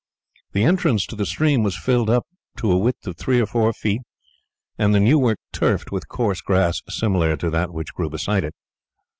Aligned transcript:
The 0.53 0.63
entrance 0.63 1.05
to 1.05 1.15
the 1.15 1.27
stream 1.27 1.61
was 1.61 1.77
filled 1.77 2.09
up 2.09 2.25
to 2.57 2.71
a 2.71 2.77
width 2.79 3.05
of 3.05 3.17
three 3.17 3.39
or 3.39 3.45
four 3.45 3.71
feet, 3.71 4.01
and 4.75 4.95
the 4.95 4.99
new 4.99 5.19
work 5.19 5.37
turfed 5.53 5.91
with 5.91 6.07
coarse 6.07 6.41
grass 6.41 6.81
similar 6.89 7.37
to 7.37 7.51
that 7.51 7.71
which 7.71 7.93
grew 7.93 8.09
beside 8.09 8.43
it. 8.43 8.55